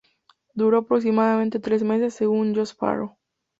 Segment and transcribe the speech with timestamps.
[0.55, 3.19] Duró aproximadamente tres meses, según Josh Farro.